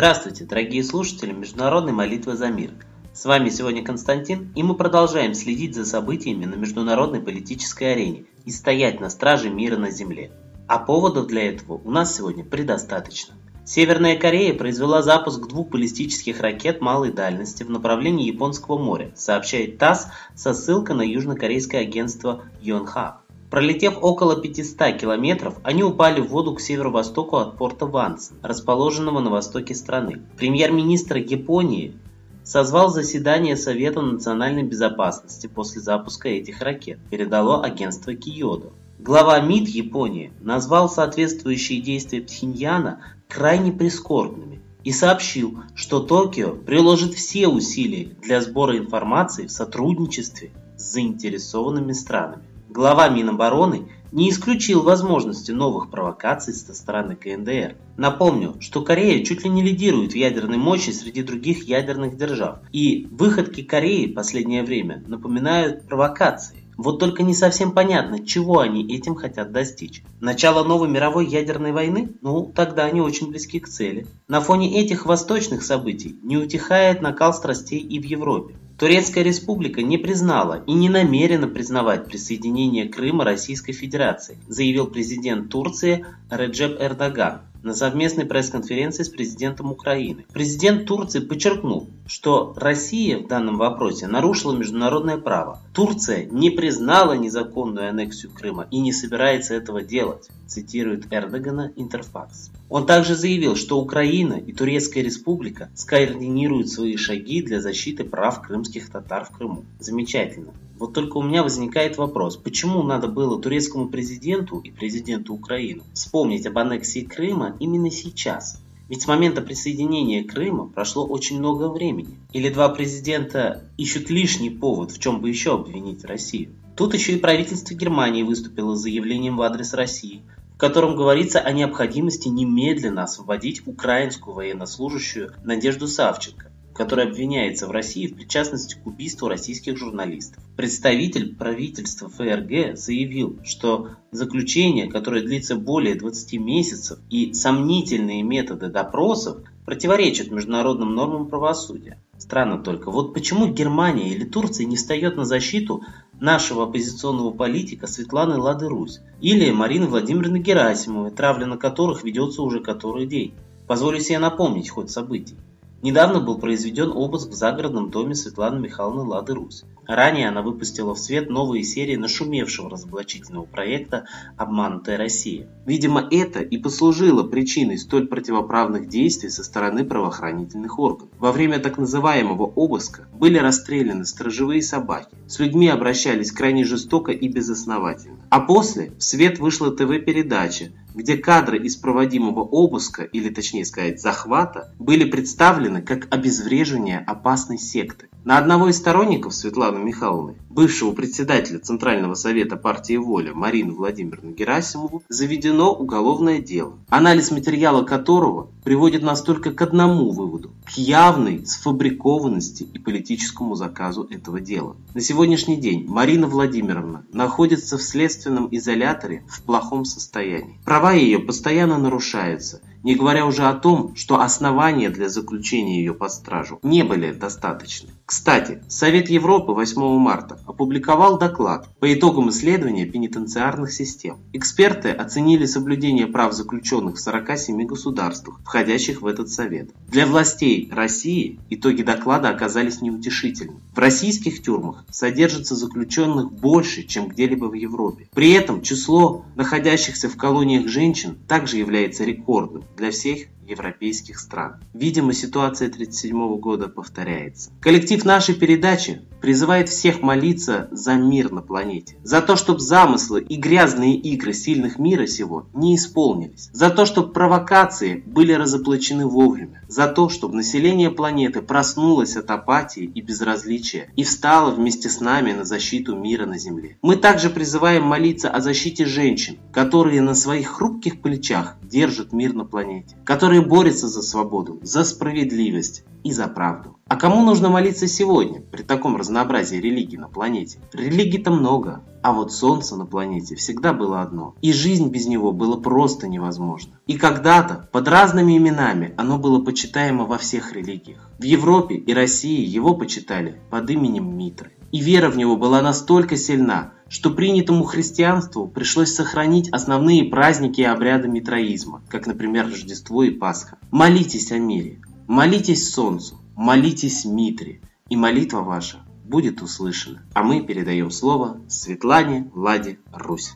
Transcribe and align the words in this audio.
Здравствуйте, 0.00 0.46
дорогие 0.46 0.82
слушатели 0.82 1.30
Международной 1.30 1.92
молитвы 1.92 2.34
за 2.34 2.48
мир. 2.48 2.70
С 3.12 3.26
вами 3.26 3.50
сегодня 3.50 3.84
Константин, 3.84 4.50
и 4.56 4.62
мы 4.62 4.74
продолжаем 4.74 5.34
следить 5.34 5.74
за 5.74 5.84
событиями 5.84 6.46
на 6.46 6.54
международной 6.54 7.20
политической 7.20 7.92
арене 7.92 8.24
и 8.46 8.50
стоять 8.50 8.98
на 8.98 9.10
страже 9.10 9.50
мира 9.50 9.76
на 9.76 9.90
Земле. 9.90 10.32
А 10.66 10.78
поводов 10.78 11.26
для 11.26 11.50
этого 11.50 11.82
у 11.84 11.90
нас 11.90 12.16
сегодня 12.16 12.46
предостаточно. 12.46 13.34
Северная 13.66 14.16
Корея 14.16 14.54
произвела 14.54 15.02
запуск 15.02 15.46
двух 15.46 15.68
баллистических 15.68 16.40
ракет 16.40 16.80
малой 16.80 17.12
дальности 17.12 17.62
в 17.62 17.68
направлении 17.68 18.32
Японского 18.32 18.78
моря, 18.78 19.12
сообщает 19.16 19.76
ТАСС 19.76 20.06
со 20.34 20.54
ссылкой 20.54 20.96
на 20.96 21.02
южнокорейское 21.02 21.82
агентство 21.82 22.44
Йонхап. 22.62 23.19
Пролетев 23.50 23.98
около 24.00 24.40
500 24.40 24.96
километров, 24.96 25.56
они 25.64 25.82
упали 25.82 26.20
в 26.20 26.28
воду 26.28 26.54
к 26.54 26.60
северо-востоку 26.60 27.36
от 27.36 27.56
порта 27.56 27.84
Ванс, 27.84 28.30
расположенного 28.42 29.18
на 29.18 29.30
востоке 29.30 29.74
страны. 29.74 30.22
Премьер-министр 30.36 31.16
Японии 31.16 31.96
созвал 32.44 32.90
заседание 32.90 33.56
Совета 33.56 34.02
национальной 34.02 34.62
безопасности 34.62 35.48
после 35.48 35.80
запуска 35.80 36.28
этих 36.28 36.62
ракет, 36.62 37.00
передало 37.10 37.64
агентство 37.64 38.14
Киодо. 38.14 38.70
Глава 39.00 39.40
МИД 39.40 39.68
Японии 39.68 40.32
назвал 40.40 40.88
соответствующие 40.88 41.80
действия 41.80 42.20
Пхеньяна 42.20 43.00
крайне 43.26 43.72
прискорбными 43.72 44.60
и 44.84 44.92
сообщил, 44.92 45.58
что 45.74 45.98
Токио 45.98 46.52
приложит 46.52 47.14
все 47.14 47.48
усилия 47.48 48.10
для 48.22 48.42
сбора 48.42 48.78
информации 48.78 49.46
в 49.48 49.50
сотрудничестве 49.50 50.52
с 50.76 50.92
заинтересованными 50.92 51.92
странами. 51.92 52.44
Глава 52.72 53.08
Минобороны 53.08 53.88
не 54.12 54.30
исключил 54.30 54.84
возможности 54.84 55.50
новых 55.50 55.90
провокаций 55.90 56.54
со 56.54 56.72
стороны 56.72 57.16
КНДР. 57.16 57.74
Напомню, 57.96 58.54
что 58.60 58.82
Корея 58.82 59.24
чуть 59.24 59.42
ли 59.42 59.50
не 59.50 59.60
лидирует 59.60 60.12
в 60.12 60.14
ядерной 60.14 60.56
мощи 60.56 60.90
среди 60.90 61.24
других 61.24 61.64
ядерных 61.64 62.16
держав, 62.16 62.60
и 62.70 63.08
выходки 63.10 63.64
Кореи 63.64 64.06
в 64.06 64.14
последнее 64.14 64.62
время 64.62 65.02
напоминают 65.08 65.88
провокации. 65.88 66.62
Вот 66.82 66.98
только 66.98 67.22
не 67.22 67.34
совсем 67.34 67.72
понятно, 67.72 68.24
чего 68.24 68.60
они 68.60 68.90
этим 68.90 69.14
хотят 69.14 69.52
достичь. 69.52 70.02
Начало 70.18 70.64
новой 70.64 70.88
мировой 70.88 71.26
ядерной 71.26 71.72
войны? 71.72 72.12
Ну, 72.22 72.50
тогда 72.56 72.86
они 72.86 73.02
очень 73.02 73.28
близки 73.28 73.60
к 73.60 73.68
цели. 73.68 74.06
На 74.28 74.40
фоне 74.40 74.80
этих 74.80 75.04
восточных 75.04 75.62
событий 75.62 76.18
не 76.22 76.38
утихает 76.38 77.02
накал 77.02 77.34
страстей 77.34 77.80
и 77.80 78.00
в 78.00 78.04
Европе. 78.04 78.54
Турецкая 78.78 79.22
республика 79.22 79.82
не 79.82 79.98
признала 79.98 80.64
и 80.66 80.72
не 80.72 80.88
намерена 80.88 81.48
признавать 81.48 82.06
присоединение 82.06 82.88
Крыма 82.88 83.24
Российской 83.24 83.72
Федерации, 83.72 84.38
заявил 84.48 84.86
президент 84.86 85.50
Турции 85.50 86.06
Реджеп 86.30 86.80
Эрдоган 86.80 87.42
на 87.62 87.74
совместной 87.74 88.26
пресс-конференции 88.26 89.02
с 89.02 89.08
президентом 89.08 89.70
Украины. 89.70 90.24
Президент 90.32 90.86
Турции 90.86 91.20
подчеркнул, 91.20 91.88
что 92.06 92.54
Россия 92.56 93.18
в 93.18 93.26
данном 93.26 93.56
вопросе 93.56 94.06
нарушила 94.06 94.56
международное 94.56 95.18
право. 95.18 95.60
Турция 95.74 96.26
не 96.26 96.50
признала 96.50 97.14
незаконную 97.14 97.88
аннексию 97.88 98.32
Крыма 98.32 98.66
и 98.70 98.80
не 98.80 98.92
собирается 98.92 99.54
этого 99.54 99.82
делать, 99.82 100.28
цитирует 100.46 101.12
Эрдогана 101.12 101.72
Интерфакс. 101.76 102.50
Он 102.70 102.86
также 102.86 103.16
заявил, 103.16 103.56
что 103.56 103.80
Украина 103.80 104.34
и 104.34 104.52
Турецкая 104.52 105.02
республика 105.02 105.70
скоординируют 105.74 106.68
свои 106.68 106.96
шаги 106.96 107.42
для 107.42 107.60
защиты 107.60 108.04
прав 108.04 108.40
крымских 108.40 108.88
татар 108.90 109.24
в 109.24 109.36
Крыму. 109.36 109.64
Замечательно. 109.80 110.54
Вот 110.78 110.94
только 110.94 111.18
у 111.18 111.22
меня 111.22 111.42
возникает 111.42 111.98
вопрос, 111.98 112.36
почему 112.36 112.84
надо 112.84 113.08
было 113.08 113.42
турецкому 113.42 113.88
президенту 113.88 114.60
и 114.60 114.70
президенту 114.70 115.34
Украины 115.34 115.82
вспомнить 115.94 116.46
об 116.46 116.56
аннексии 116.58 117.00
Крыма 117.00 117.56
именно 117.58 117.90
сейчас? 117.90 118.62
Ведь 118.88 119.02
с 119.02 119.08
момента 119.08 119.42
присоединения 119.42 120.22
Крыма 120.22 120.66
прошло 120.66 121.04
очень 121.04 121.38
много 121.38 121.68
времени. 121.68 122.18
Или 122.32 122.50
два 122.50 122.68
президента 122.68 123.64
ищут 123.78 124.10
лишний 124.10 124.50
повод, 124.50 124.92
в 124.92 125.00
чем 125.00 125.20
бы 125.20 125.28
еще 125.28 125.54
обвинить 125.54 126.04
Россию. 126.04 126.50
Тут 126.76 126.94
еще 126.94 127.14
и 127.14 127.18
правительство 127.18 127.74
Германии 127.74 128.22
выступило 128.22 128.76
с 128.76 128.80
заявлением 128.80 129.36
в 129.36 129.42
адрес 129.42 129.74
России, 129.74 130.22
котором 130.60 130.94
говорится 130.94 131.40
о 131.40 131.52
необходимости 131.52 132.28
немедленно 132.28 133.04
освободить 133.04 133.66
украинскую 133.66 134.36
военнослужащую 134.36 135.32
Надежду 135.42 135.88
Савченко, 135.88 136.52
который 136.74 137.06
обвиняется 137.06 137.66
в 137.66 137.70
России 137.70 138.06
в 138.06 138.14
причастности 138.14 138.76
к 138.76 138.86
убийству 138.86 139.26
российских 139.26 139.78
журналистов. 139.78 140.44
Представитель 140.56 141.34
правительства 141.34 142.10
ФРГ 142.10 142.76
заявил, 142.76 143.38
что 143.42 143.92
заключение, 144.12 144.88
которое 144.90 145.22
длится 145.22 145.56
более 145.56 145.94
20 145.94 146.34
месяцев, 146.34 146.98
и 147.08 147.32
сомнительные 147.32 148.22
методы 148.22 148.68
допросов 148.68 149.38
противоречат 149.64 150.30
международным 150.30 150.94
нормам 150.94 151.28
правосудия. 151.28 151.98
Странно 152.18 152.62
только, 152.62 152.90
вот 152.90 153.14
почему 153.14 153.46
Германия 153.46 154.10
или 154.10 154.24
Турция 154.24 154.66
не 154.66 154.76
встает 154.76 155.16
на 155.16 155.24
защиту 155.24 155.82
нашего 156.20 156.64
оппозиционного 156.64 157.32
политика 157.32 157.86
Светланы 157.86 158.36
Лады-Русь 158.36 159.00
или 159.20 159.50
Марины 159.50 159.86
Владимировны 159.86 160.38
Герасимовой, 160.38 161.10
травля 161.10 161.46
на 161.46 161.56
которых 161.56 162.04
ведется 162.04 162.42
уже 162.42 162.60
который 162.60 163.06
день. 163.06 163.34
Позволю 163.66 164.00
себе 164.00 164.18
напомнить 164.18 164.68
ход 164.68 164.90
событий. 164.90 165.36
Недавно 165.82 166.20
был 166.20 166.38
произведен 166.38 166.92
обыск 166.92 167.30
в 167.30 167.34
загородном 167.34 167.90
доме 167.90 168.14
Светланы 168.14 168.60
Михайловны 168.60 169.02
Лады 169.02 169.34
Русь. 169.34 169.64
Ранее 169.90 170.28
она 170.28 170.40
выпустила 170.42 170.94
в 170.94 171.00
свет 171.00 171.30
новые 171.30 171.64
серии 171.64 171.96
нашумевшего 171.96 172.70
разоблачительного 172.70 173.44
проекта 173.46 174.06
«Обманутая 174.36 174.96
Россия». 174.96 175.48
Видимо, 175.66 176.06
это 176.08 176.38
и 176.38 176.58
послужило 176.58 177.24
причиной 177.24 177.76
столь 177.76 178.06
противоправных 178.06 178.86
действий 178.86 179.30
со 179.30 179.42
стороны 179.42 179.84
правоохранительных 179.84 180.78
органов. 180.78 181.12
Во 181.18 181.32
время 181.32 181.58
так 181.58 181.76
называемого 181.76 182.44
обыска 182.44 183.08
были 183.12 183.38
расстреляны 183.38 184.04
сторожевые 184.04 184.62
собаки. 184.62 185.08
С 185.26 185.40
людьми 185.40 185.66
обращались 185.66 186.30
крайне 186.30 186.64
жестоко 186.64 187.10
и 187.10 187.26
безосновательно. 187.26 188.18
А 188.30 188.38
после 188.38 188.92
в 188.96 189.02
свет 189.02 189.40
вышла 189.40 189.72
ТВ-передача, 189.72 190.70
где 190.94 191.16
кадры 191.16 191.58
из 191.58 191.76
проводимого 191.76 192.42
обыска, 192.42 193.02
или 193.02 193.28
точнее 193.28 193.64
сказать 193.64 194.00
захвата, 194.00 194.72
были 194.78 195.04
представлены 195.04 195.82
как 195.82 196.06
обезвреживание 196.14 196.98
опасной 196.98 197.58
секты. 197.58 198.08
На 198.24 198.38
одного 198.38 198.68
из 198.68 198.76
сторонников 198.76 199.34
Светланы 199.34 199.79
Михайловны, 199.80 200.36
бывшего 200.48 200.92
председателя 200.92 201.58
Центрального 201.58 202.14
совета 202.14 202.56
партии 202.56 202.96
«Воля» 202.96 203.32
Марину 203.34 203.74
Владимировну 203.74 204.32
Герасимову, 204.32 205.02
заведено 205.08 205.72
уголовное 205.72 206.40
дело, 206.40 206.74
анализ 206.88 207.30
материала 207.30 207.82
которого 207.82 208.48
приводит 208.64 209.02
нас 209.02 209.22
только 209.22 209.52
к 209.52 209.62
одному 209.62 210.10
выводу– 210.10 210.50
к 210.64 210.76
явной 210.76 211.46
сфабрикованности 211.46 212.62
и 212.62 212.78
политическому 212.78 213.54
заказу 213.54 214.06
этого 214.10 214.40
дела. 214.40 214.76
На 214.94 215.00
сегодняшний 215.00 215.56
день 215.56 215.86
Марина 215.88 216.26
Владимировна 216.26 217.04
находится 217.12 217.78
в 217.78 217.82
следственном 217.82 218.48
изоляторе 218.50 219.24
в 219.28 219.42
плохом 219.42 219.84
состоянии. 219.84 220.58
Права 220.64 220.92
ее 220.92 221.18
постоянно 221.18 221.78
нарушаются, 221.78 222.60
не 222.82 222.94
говоря 222.94 223.26
уже 223.26 223.44
о 223.44 223.54
том, 223.54 223.94
что 223.96 224.20
основания 224.20 224.90
для 224.90 225.08
заключения 225.08 225.78
ее 225.78 225.94
под 225.94 226.12
стражу 226.12 226.58
не 226.62 226.82
были 226.82 227.12
достаточны. 227.12 227.90
Кстати, 228.06 228.62
Совет 228.68 229.08
Европы 229.08 229.52
8 229.52 229.80
марта 229.98 230.38
опубликовал 230.46 231.18
доклад 231.18 231.68
по 231.78 231.92
итогам 231.92 232.30
исследования 232.30 232.86
пенитенциарных 232.86 233.72
систем. 233.72 234.18
Эксперты 234.32 234.90
оценили 234.90 235.46
соблюдение 235.46 236.06
прав 236.06 236.32
заключенных 236.32 236.96
в 236.96 237.00
47 237.00 237.66
государствах, 237.66 238.40
входящих 238.44 239.02
в 239.02 239.06
этот 239.06 239.30
совет. 239.30 239.70
Для 239.88 240.06
властей 240.06 240.68
России 240.72 241.38
итоги 241.50 241.82
доклада 241.82 242.30
оказались 242.30 242.80
неутешительными. 242.80 243.60
В 243.74 243.78
российских 243.78 244.42
тюрьмах 244.42 244.84
содержится 244.90 245.54
заключенных 245.54 246.32
больше, 246.32 246.82
чем 246.82 247.08
где-либо 247.08 247.46
в 247.46 247.54
Европе. 247.54 248.08
При 248.14 248.32
этом 248.32 248.62
число 248.62 249.24
находящихся 249.36 250.08
в 250.08 250.16
колониях 250.16 250.66
женщин 250.68 251.16
также 251.28 251.58
является 251.58 252.04
рекордным 252.04 252.64
для 252.76 252.90
всех 252.90 253.28
европейских 253.50 254.18
стран. 254.18 254.60
Видимо, 254.72 255.12
ситуация 255.12 255.68
1937 255.68 256.38
года 256.38 256.68
повторяется. 256.68 257.50
Коллектив 257.60 258.04
нашей 258.04 258.34
передачи 258.34 259.02
призывает 259.20 259.68
всех 259.68 260.00
молиться 260.02 260.68
за 260.70 260.94
мир 260.94 261.30
на 261.30 261.42
планете. 261.42 261.96
За 262.04 262.22
то, 262.22 262.36
чтобы 262.36 262.60
замыслы 262.60 263.20
и 263.20 263.36
грязные 263.36 263.96
игры 263.96 264.32
сильных 264.32 264.78
мира 264.78 265.06
сего 265.06 265.46
не 265.52 265.76
исполнились. 265.76 266.48
За 266.52 266.70
то, 266.70 266.86
чтобы 266.86 267.12
провокации 267.12 268.02
были 268.06 268.32
разоплачены 268.32 269.06
вовремя. 269.06 269.62
За 269.68 269.88
то, 269.88 270.08
чтобы 270.08 270.36
население 270.36 270.90
планеты 270.90 271.42
проснулось 271.42 272.16
от 272.16 272.30
апатии 272.30 272.84
и 272.84 273.00
безразличия 273.02 273.88
и 273.96 274.04
встало 274.04 274.52
вместе 274.52 274.88
с 274.88 275.00
нами 275.00 275.32
на 275.32 275.44
защиту 275.44 275.96
мира 275.96 276.24
на 276.24 276.38
Земле. 276.38 276.78
Мы 276.82 276.96
также 276.96 277.30
призываем 277.30 277.82
молиться 277.82 278.30
о 278.30 278.40
защите 278.40 278.86
женщин, 278.86 279.38
которые 279.52 280.00
на 280.00 280.14
своих 280.14 280.48
хрупких 280.48 281.02
плечах 281.02 281.56
держат 281.62 282.12
мир 282.12 282.32
на 282.32 282.44
планете. 282.44 282.59
Которые 283.04 283.30
которые 283.30 283.42
борются 283.42 283.86
за 283.86 284.02
свободу, 284.02 284.58
за 284.62 284.82
справедливость 284.82 285.84
и 286.02 286.10
за 286.10 286.26
правду. 286.26 286.78
А 286.88 286.96
кому 286.96 287.22
нужно 287.22 287.48
молиться 287.48 287.86
сегодня, 287.86 288.40
при 288.40 288.62
таком 288.62 288.96
разнообразии 288.96 289.56
религий 289.56 289.98
на 289.98 290.08
планете? 290.08 290.58
Религий-то 290.72 291.30
много, 291.30 291.84
а 292.02 292.12
вот 292.12 292.32
солнце 292.32 292.74
на 292.76 292.86
планете 292.86 293.36
всегда 293.36 293.72
было 293.72 294.02
одно, 294.02 294.34
и 294.42 294.52
жизнь 294.52 294.88
без 294.88 295.06
него 295.06 295.30
было 295.30 295.60
просто 295.60 296.08
невозможна. 296.08 296.80
И 296.88 296.96
когда-то, 296.96 297.68
под 297.70 297.86
разными 297.86 298.36
именами, 298.36 298.94
оно 298.96 299.18
было 299.18 299.44
почитаемо 299.44 300.06
во 300.06 300.18
всех 300.18 300.52
религиях. 300.52 301.08
В 301.20 301.22
Европе 301.22 301.76
и 301.76 301.94
России 301.94 302.44
его 302.44 302.74
почитали 302.74 303.40
под 303.50 303.70
именем 303.70 304.16
Митры. 304.16 304.50
И 304.72 304.80
вера 304.80 305.10
в 305.10 305.16
него 305.16 305.36
была 305.36 305.62
настолько 305.62 306.16
сильна, 306.16 306.72
что 306.88 307.10
принятому 307.10 307.64
христианству 307.64 308.46
пришлось 308.48 308.94
сохранить 308.94 309.48
основные 309.50 310.04
праздники 310.04 310.60
и 310.60 310.64
обряды 310.64 311.08
митроизма, 311.08 311.82
как, 311.88 312.06
например, 312.06 312.46
Рождество 312.46 313.02
и 313.02 313.10
Пасха. 313.10 313.58
Молитесь 313.70 314.32
о 314.32 314.38
мире, 314.38 314.80
молитесь 315.06 315.72
солнцу, 315.72 316.20
молитесь 316.36 317.04
Митре, 317.04 317.60
и 317.88 317.96
молитва 317.96 318.40
ваша 318.40 318.78
будет 319.04 319.42
услышана. 319.42 320.02
А 320.14 320.22
мы 320.22 320.40
передаем 320.40 320.90
слово 320.90 321.40
Светлане 321.48 322.30
Ладе 322.34 322.78
Русь. 322.92 323.34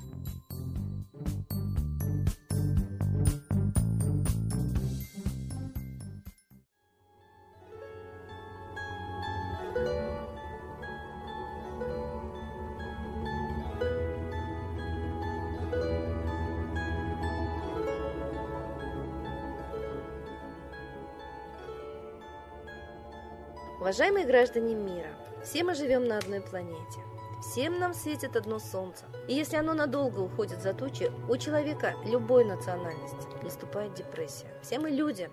Уважаемые 23.84 24.24
граждане 24.24 24.74
мира, 24.74 25.10
все 25.44 25.62
мы 25.62 25.74
живем 25.74 26.06
на 26.06 26.16
одной 26.16 26.40
планете. 26.40 27.00
Всем 27.42 27.78
нам 27.78 27.92
светит 27.92 28.34
одно 28.34 28.58
солнце. 28.58 29.04
И 29.28 29.34
если 29.34 29.56
оно 29.56 29.74
надолго 29.74 30.20
уходит 30.20 30.62
за 30.62 30.72
тучи, 30.72 31.12
у 31.28 31.36
человека 31.36 31.94
любой 32.06 32.46
национальности 32.46 33.26
наступает 33.42 33.92
депрессия. 33.92 34.46
Все 34.62 34.78
мы 34.78 34.88
люди, 34.88 35.30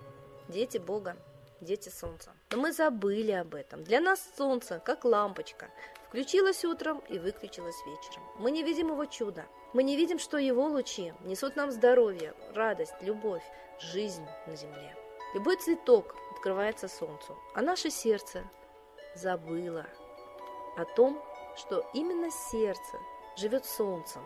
дети 0.48 0.76
Бога, 0.76 1.16
дети 1.62 1.88
солнца. 1.88 2.32
Но 2.50 2.58
мы 2.58 2.72
забыли 2.72 3.32
об 3.32 3.54
этом. 3.54 3.84
Для 3.84 4.02
нас 4.02 4.22
солнце, 4.36 4.82
как 4.84 5.06
лампочка, 5.06 5.70
включилось 6.06 6.62
утром 6.66 7.02
и 7.08 7.18
выключилось 7.18 7.82
вечером. 7.86 8.22
Мы 8.38 8.50
не 8.50 8.62
видим 8.62 8.88
его 8.88 9.06
чуда. 9.06 9.46
Мы 9.72 9.82
не 9.82 9.96
видим, 9.96 10.18
что 10.18 10.36
его 10.36 10.66
лучи 10.66 11.14
несут 11.24 11.56
нам 11.56 11.70
здоровье, 11.70 12.34
радость, 12.54 12.96
любовь, 13.00 13.44
жизнь 13.80 14.26
на 14.46 14.56
земле. 14.56 14.94
Любой 15.34 15.56
цветок 15.56 16.14
открывается 16.30 16.88
солнцу, 16.88 17.38
а 17.54 17.62
наше 17.62 17.88
сердце 17.88 18.44
забыло 19.14 19.86
о 20.76 20.84
том, 20.84 21.22
что 21.56 21.82
именно 21.94 22.30
сердце 22.30 22.98
живет 23.36 23.64
солнцем, 23.64 24.20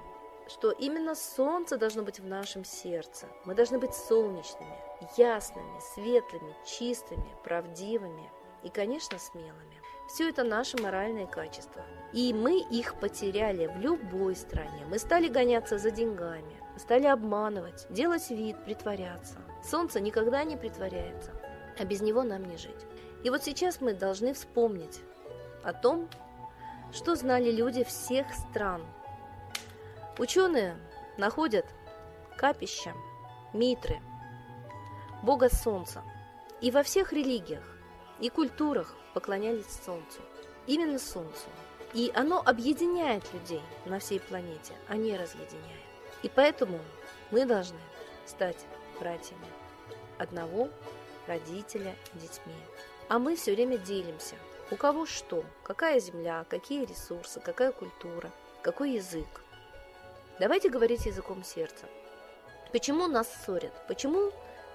что 0.48 0.72
именно 0.72 1.14
солнце 1.14 1.76
должно 1.76 2.02
быть 2.02 2.18
в 2.18 2.26
нашем 2.26 2.64
сердце. 2.64 3.28
Мы 3.44 3.54
должны 3.54 3.78
быть 3.78 3.94
солнечными, 3.94 4.76
ясными, 5.16 5.78
светлыми, 5.94 6.56
чистыми, 6.64 7.36
правдивыми 7.44 8.28
и, 8.64 8.68
конечно, 8.68 9.16
смелыми. 9.20 9.80
Все 10.08 10.28
это 10.28 10.42
наши 10.42 10.76
моральные 10.80 11.28
качества. 11.28 11.84
И 12.12 12.32
мы 12.32 12.60
их 12.60 12.98
потеряли 12.98 13.66
в 13.66 13.78
любой 13.78 14.34
стране. 14.34 14.84
Мы 14.88 14.98
стали 14.98 15.28
гоняться 15.28 15.78
за 15.78 15.92
деньгами, 15.92 16.60
стали 16.78 17.06
обманывать, 17.06 17.86
делать 17.90 18.28
вид, 18.30 18.56
притворяться. 18.64 19.38
Солнце 19.68 19.98
никогда 20.00 20.44
не 20.44 20.56
притворяется, 20.56 21.32
а 21.78 21.84
без 21.84 22.00
него 22.00 22.22
нам 22.22 22.44
не 22.44 22.56
жить. 22.56 22.86
И 23.24 23.30
вот 23.30 23.42
сейчас 23.42 23.80
мы 23.80 23.94
должны 23.94 24.32
вспомнить 24.32 25.00
о 25.64 25.72
том, 25.72 26.08
что 26.92 27.16
знали 27.16 27.50
люди 27.50 27.82
всех 27.82 28.32
стран. 28.32 28.86
Ученые 30.18 30.76
находят 31.18 31.66
капища, 32.36 32.94
митры, 33.52 34.00
бога 35.22 35.48
солнца. 35.48 36.02
И 36.60 36.70
во 36.70 36.82
всех 36.82 37.12
религиях 37.12 37.64
и 38.20 38.30
культурах 38.30 38.94
поклонялись 39.14 39.66
солнцу. 39.84 40.20
Именно 40.66 40.98
солнцу. 40.98 41.48
И 41.92 42.12
оно 42.14 42.40
объединяет 42.44 43.24
людей 43.32 43.62
на 43.84 43.98
всей 43.98 44.20
планете, 44.20 44.74
а 44.88 44.96
не 44.96 45.16
разъединяет. 45.16 45.82
И 46.22 46.30
поэтому 46.32 46.78
мы 47.30 47.44
должны 47.44 47.78
стать 48.26 48.64
братьями 48.98 49.46
одного 50.18 50.68
родителя 51.26 51.94
детьми. 52.14 52.54
А 53.08 53.18
мы 53.18 53.36
все 53.36 53.54
время 53.54 53.78
делимся. 53.78 54.36
У 54.70 54.76
кого 54.76 55.06
что, 55.06 55.44
какая 55.62 56.00
земля, 56.00 56.44
какие 56.48 56.84
ресурсы, 56.84 57.40
какая 57.40 57.70
культура, 57.72 58.30
какой 58.62 58.92
язык. 58.92 59.42
Давайте 60.40 60.68
говорить 60.68 61.06
языком 61.06 61.44
сердца. 61.44 61.86
Почему 62.72 63.06
нас 63.06 63.28
ссорят? 63.32 63.72
Почему 63.86 64.32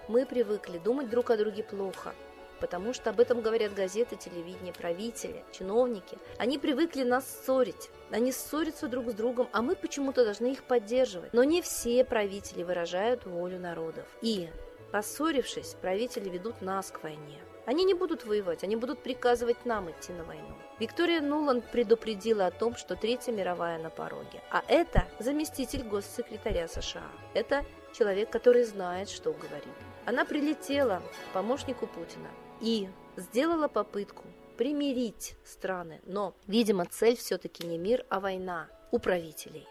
мы 0.07 0.25
привыкли 0.25 0.77
думать 0.77 1.09
друг 1.09 1.29
о 1.29 1.38
друге 1.38 1.63
плохо? 1.63 2.15
Потому 2.62 2.94
что 2.94 3.10
об 3.10 3.19
этом 3.19 3.42
говорят 3.42 3.74
газеты, 3.74 4.16
телевидение, 4.16 4.72
правители, 4.72 5.44
чиновники. 5.52 6.18
Они 6.38 6.58
привыкли 6.58 7.04
нас 7.04 7.25
ссорить. 7.25 7.90
Они 8.12 8.31
ссорятся 8.31 8.88
друг 8.88 9.10
с 9.10 9.13
другом, 9.13 9.50
а 9.52 9.62
мы 9.62 9.75
почему-то 9.75 10.24
должны 10.24 10.52
их 10.52 10.63
поддерживать. 10.63 11.34
Но 11.34 11.44
не 11.44 11.62
все 11.62 12.06
правители 12.06 12.63
выражают 12.63 13.25
волю 13.25 13.60
народов. 13.60 14.06
И 14.22 14.50
Поссорившись, 14.92 15.78
правители 15.81 16.28
ведут 16.28 16.62
нас 16.62 16.92
к 16.92 17.02
войне. 17.02 17.40
Они 17.66 17.86
не 17.86 17.94
будут 17.94 18.25
воевать, 18.25 18.64
они 18.66 18.75
будут 18.75 19.02
приказывать 19.02 19.66
нам 19.66 19.90
идти 19.90 20.12
на 20.12 20.25
войну. 20.25 20.57
Виктория 20.80 21.22
Нуланд 21.22 21.64
предупредила 21.72 22.48
о 22.48 22.52
том, 22.52 22.75
что 22.75 22.96
Третья 22.96 23.31
мировая 23.31 23.80
на 23.80 23.90
пороге. 23.90 24.42
А 24.50 24.64
это 24.68 25.06
заместитель 25.19 25.84
госсекретаря 25.84 26.68
США. 26.68 27.07
Это 27.34 27.64
человек, 27.94 28.30
который 28.30 28.64
знает, 28.64 29.10
что 29.10 29.31
говорит. 29.31 29.74
Она 30.06 30.25
прилетела 30.25 31.02
к 31.30 31.34
помощнику 31.34 31.88
Путина 31.88 32.28
и 32.62 32.90
сделала 33.18 33.68
попытку 33.68 34.24
примирить 34.58 35.36
страны. 35.44 36.02
Но, 36.06 36.34
видимо, 36.48 36.86
цель 36.86 37.18
все-таки 37.18 37.66
не 37.66 37.78
мир, 37.78 38.06
а 38.10 38.19
война 38.19 38.68
у 38.92 39.00
правителей. 39.00 39.68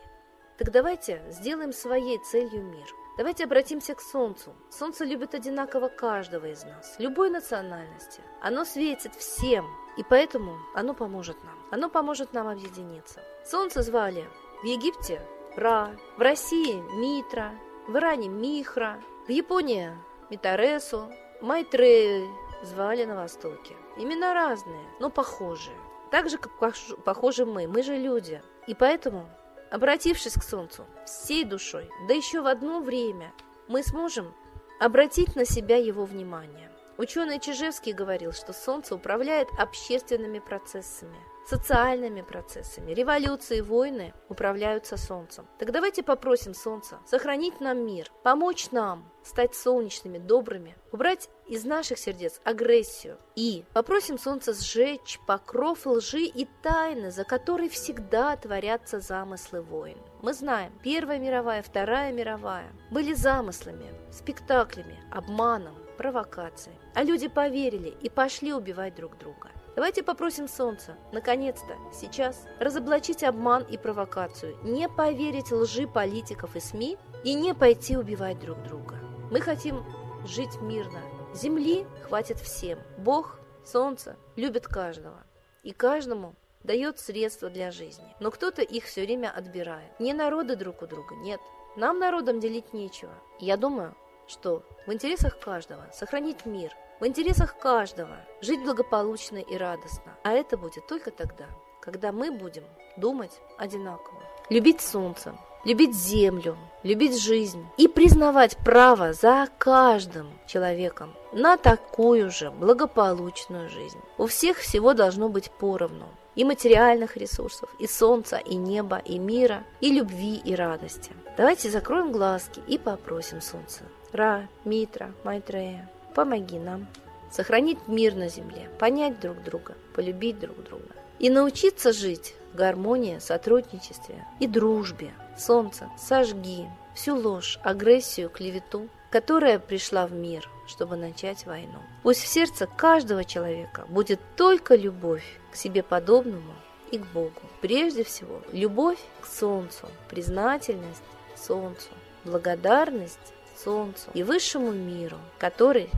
Так 0.58 0.72
давайте 0.72 1.22
сделаем 1.30 1.72
своей 1.72 2.18
целью 2.18 2.62
мир. 2.62 2.86
Давайте 3.16 3.44
обратимся 3.44 3.94
к 3.94 4.00
Солнцу. 4.00 4.54
Солнце 4.70 5.04
любит 5.04 5.34
одинаково 5.34 5.88
каждого 5.88 6.46
из 6.46 6.64
нас, 6.64 6.96
любой 6.98 7.30
национальности. 7.30 8.20
Оно 8.40 8.64
светит 8.64 9.14
всем, 9.14 9.66
и 9.96 10.02
поэтому 10.02 10.56
оно 10.74 10.94
поможет 10.94 11.36
нам. 11.44 11.58
Оно 11.70 11.88
поможет 11.88 12.32
нам 12.32 12.48
объединиться. 12.48 13.22
Солнце 13.44 13.82
звали 13.82 14.24
в 14.62 14.66
Египте 14.66 15.20
Ра, 15.56 15.96
в 16.16 16.20
России 16.20 16.74
Митра, 16.98 17.52
в 17.86 17.96
Иране 17.96 18.28
Михра, 18.28 19.02
в 19.26 19.30
Японии 19.30 19.92
Митаресу, 20.30 21.10
Майтрею 21.40 22.28
звали 22.62 23.04
на 23.04 23.16
Востоке. 23.16 23.76
Имена 23.96 24.34
разные, 24.34 24.84
но 24.98 25.10
похожие. 25.10 25.76
Так 26.10 26.28
же, 26.28 26.38
как 26.38 26.58
похожи 27.04 27.46
мы. 27.46 27.68
Мы 27.68 27.82
же 27.82 27.96
люди. 27.96 28.42
И 28.66 28.74
поэтому 28.74 29.28
Обратившись 29.70 30.34
к 30.34 30.42
Солнцу 30.42 30.84
всей 31.06 31.44
душой, 31.44 31.88
да 32.08 32.14
еще 32.14 32.40
в 32.40 32.48
одно 32.48 32.80
время, 32.80 33.32
мы 33.68 33.84
сможем 33.84 34.34
обратить 34.80 35.36
на 35.36 35.44
себя 35.44 35.76
его 35.76 36.04
внимание. 36.04 36.72
Ученый 36.98 37.38
Чижевский 37.38 37.92
говорил, 37.92 38.32
что 38.32 38.52
Солнце 38.52 38.96
управляет 38.96 39.48
общественными 39.56 40.40
процессами– 40.40 41.16
социальными 41.46 42.22
процессами. 42.22 42.92
Революции, 42.92 43.60
войны 43.60 44.12
управляются 44.28 44.96
Солнцем. 44.96 45.46
Так 45.58 45.70
давайте 45.70 46.02
попросим 46.02 46.52
Солнца 46.52 46.98
сохранить 47.06 47.60
нам 47.60 47.78
мир, 47.86 48.10
помочь 48.24 48.72
нам 48.72 49.09
стать 49.22 49.54
солнечными, 49.54 50.18
добрыми, 50.18 50.76
убрать 50.92 51.28
из 51.46 51.64
наших 51.64 51.98
сердец 51.98 52.40
агрессию 52.44 53.18
и 53.36 53.64
попросим 53.72 54.18
Солнце 54.18 54.54
сжечь 54.54 55.18
покров 55.26 55.86
лжи 55.86 56.22
и 56.22 56.46
тайны, 56.62 57.10
за 57.10 57.24
которой 57.24 57.68
всегда 57.68 58.36
творятся 58.36 59.00
замыслы 59.00 59.62
войн. 59.62 59.98
Мы 60.22 60.32
знаем, 60.32 60.72
Первая 60.82 61.18
мировая, 61.18 61.62
Вторая 61.62 62.12
мировая 62.12 62.70
были 62.90 63.14
замыслами, 63.14 63.92
спектаклями, 64.12 64.98
обманом, 65.10 65.74
провокацией. 65.96 66.78
А 66.94 67.02
люди 67.02 67.28
поверили 67.28 67.94
и 68.00 68.08
пошли 68.08 68.54
убивать 68.54 68.94
друг 68.94 69.18
друга. 69.18 69.50
Давайте 69.76 70.02
попросим 70.02 70.48
Солнца, 70.48 70.96
наконец-то, 71.12 71.76
сейчас, 71.92 72.44
разоблачить 72.58 73.22
обман 73.22 73.62
и 73.64 73.78
провокацию, 73.78 74.56
не 74.62 74.88
поверить 74.88 75.52
лжи 75.52 75.86
политиков 75.86 76.56
и 76.56 76.60
СМИ 76.60 76.98
и 77.24 77.34
не 77.34 77.54
пойти 77.54 77.96
убивать 77.96 78.40
друг 78.40 78.62
друга. 78.62 78.99
Мы 79.30 79.40
хотим 79.40 79.84
жить 80.26 80.60
мирно. 80.60 81.00
Земли 81.34 81.86
хватит 82.02 82.40
всем. 82.40 82.80
Бог, 82.98 83.38
Солнце 83.64 84.16
любит 84.34 84.66
каждого. 84.66 85.22
И 85.62 85.72
каждому 85.72 86.34
дает 86.64 86.98
средства 86.98 87.48
для 87.48 87.70
жизни. 87.70 88.12
Но 88.18 88.32
кто-то 88.32 88.62
их 88.62 88.84
все 88.86 89.02
время 89.02 89.30
отбирает. 89.30 90.00
Не 90.00 90.14
народы 90.14 90.56
друг 90.56 90.82
у 90.82 90.86
друга, 90.88 91.14
нет. 91.14 91.40
Нам 91.76 92.00
народам 92.00 92.40
делить 92.40 92.72
нечего. 92.72 93.12
Я 93.38 93.56
думаю, 93.56 93.94
что 94.26 94.64
в 94.88 94.92
интересах 94.92 95.38
каждого 95.38 95.88
сохранить 95.92 96.44
мир, 96.44 96.72
в 96.98 97.06
интересах 97.06 97.56
каждого 97.56 98.16
жить 98.40 98.62
благополучно 98.64 99.38
и 99.38 99.56
радостно. 99.56 100.18
А 100.24 100.32
это 100.32 100.56
будет 100.56 100.88
только 100.88 101.12
тогда, 101.12 101.46
когда 101.80 102.10
мы 102.10 102.32
будем 102.32 102.64
думать 102.96 103.40
одинаково. 103.58 104.22
Любить 104.48 104.80
солнце, 104.80 105.38
любить 105.64 105.94
землю, 105.94 106.56
любить 106.82 107.20
жизнь 107.20 107.66
и 107.76 107.88
признавать 107.88 108.56
право 108.58 109.12
за 109.12 109.48
каждым 109.58 110.28
человеком 110.46 111.14
на 111.32 111.56
такую 111.56 112.30
же 112.30 112.50
благополучную 112.50 113.68
жизнь. 113.68 113.98
У 114.18 114.26
всех 114.26 114.58
всего 114.58 114.94
должно 114.94 115.28
быть 115.28 115.50
поровну. 115.50 116.06
И 116.36 116.44
материальных 116.44 117.16
ресурсов, 117.16 117.68
и 117.80 117.88
солнца, 117.88 118.36
и 118.36 118.54
неба, 118.54 118.98
и 118.98 119.18
мира, 119.18 119.64
и 119.80 119.92
любви, 119.92 120.36
и 120.36 120.54
радости. 120.54 121.10
Давайте 121.36 121.68
закроем 121.70 122.12
глазки 122.12 122.62
и 122.68 122.78
попросим 122.78 123.40
солнце. 123.40 123.82
Ра, 124.12 124.48
Митра, 124.64 125.12
Майтрея, 125.24 125.90
помоги 126.14 126.58
нам 126.58 126.86
сохранить 127.30 127.78
мир 127.88 128.14
на 128.14 128.28
земле, 128.28 128.68
понять 128.78 129.20
друг 129.20 129.42
друга, 129.42 129.74
полюбить 129.94 130.38
друг 130.38 130.62
друга 130.62 130.94
и 131.18 131.30
научиться 131.30 131.92
жить 131.92 132.34
в 132.52 132.56
гармонии, 132.56 133.18
сотрудничестве 133.18 134.24
и 134.40 134.46
дружбе. 134.46 135.12
Солнце, 135.40 135.88
сожги 135.96 136.68
всю 136.94 137.16
ложь, 137.16 137.58
агрессию, 137.62 138.28
клевету, 138.28 138.88
которая 139.10 139.58
пришла 139.58 140.06
в 140.06 140.12
мир, 140.12 140.48
чтобы 140.66 140.96
начать 140.96 141.46
войну. 141.46 141.78
Пусть 142.02 142.22
в 142.22 142.26
сердце 142.26 142.66
каждого 142.66 143.24
человека 143.24 143.86
будет 143.88 144.20
только 144.36 144.76
любовь 144.76 145.24
к 145.50 145.56
себе 145.56 145.82
подобному 145.82 146.54
и 146.90 146.98
к 146.98 147.06
Богу. 147.06 147.40
Прежде 147.60 148.04
всего, 148.04 148.42
любовь 148.52 148.98
к 149.20 149.26
Солнцу, 149.26 149.88
признательность 150.08 151.02
Солнцу, 151.36 151.88
благодарность 152.24 153.18
Солнцу 153.56 154.10
и 154.14 154.22
высшему 154.22 154.72
миру, 154.72 155.16
который 155.38 155.90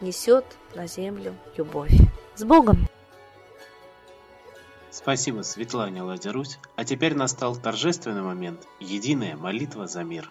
несет 0.00 0.44
на 0.74 0.86
землю 0.86 1.34
любовь. 1.56 1.92
С 2.34 2.44
Богом! 2.44 2.88
Спасибо 4.94 5.42
Светлане 5.42 6.02
Ладерусь. 6.02 6.60
А 6.76 6.84
теперь 6.84 7.16
настал 7.16 7.56
торжественный 7.56 8.22
момент– 8.22 8.68
единая 8.78 9.36
молитва 9.36 9.88
за 9.88 10.04
мир. 10.04 10.30